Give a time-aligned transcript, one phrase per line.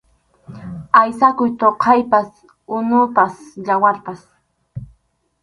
[0.99, 2.29] Aysakuq thuqaypas,
[2.77, 3.35] unupas,
[3.67, 4.21] yawarpas.